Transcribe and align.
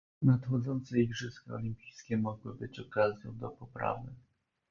Nadchodzące 0.21 0.99
igrzyska 0.99 1.53
olimpijskie 1.53 2.17
mogły 2.17 2.55
być 2.55 2.79
okazją 2.79 3.37
do 3.37 3.49
poprawy 3.49 4.13